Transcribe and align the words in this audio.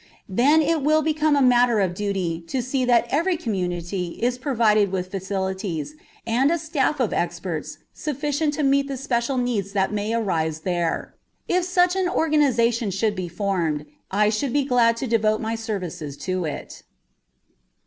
Then 0.29 0.63
it 0.63 0.81
will 0.81 1.03
become 1.03 1.35
a 1.35 1.43
matter 1.43 1.79
of 1.79 1.93
duty 1.93 2.43
to 2.47 2.63
see 2.63 2.85
that 2.85 3.05
every 3.11 3.37
community 3.37 4.17
is 4.19 4.39
provided 4.39 4.91
with 4.91 5.11
facilities 5.11 5.93
and 6.25 6.49
a 6.49 6.57
staff 6.57 6.99
of 6.99 7.13
experts 7.13 7.77
sufficient 7.93 8.55
to 8.55 8.63
meet 8.63 8.87
the 8.87 8.97
special 8.97 9.37
needs 9.37 9.73
that 9.73 9.93
may 9.93 10.11
arise 10.15 10.61
there. 10.61 11.13
If 11.47 11.65
such 11.65 11.95
an 11.95 12.09
organization 12.09 12.89
should 12.89 13.15
be 13.15 13.27
formed, 13.27 13.85
I 14.09 14.29
should 14.31 14.53
be 14.53 14.63
glad 14.63 14.97
to 14.97 15.05
devote 15.05 15.39
my 15.39 15.53
services 15.53 16.17
to 16.25 16.45
it. 16.45 16.81